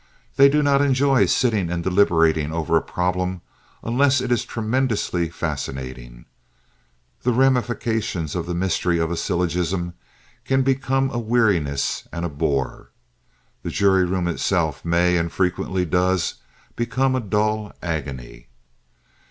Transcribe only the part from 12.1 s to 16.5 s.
and a bore. The jury room itself may and frequently does